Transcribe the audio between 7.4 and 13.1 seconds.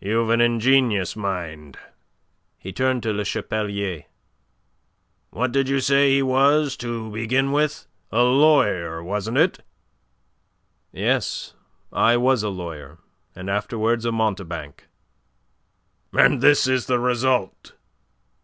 with a lawyer, wasn't it?" "Yes, I was a lawyer,